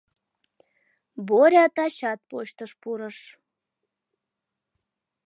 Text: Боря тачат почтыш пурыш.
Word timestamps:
Боря 1.27 1.65
тачат 1.75 2.19
почтыш 2.29 2.71
пурыш. 2.81 3.17